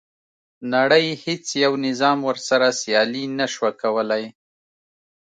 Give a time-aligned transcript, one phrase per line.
[0.73, 4.23] نړۍ هیڅ یو نظام ورسره سیالي نه شوه کولای.